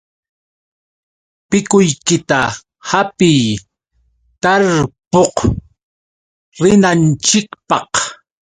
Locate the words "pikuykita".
1.49-2.39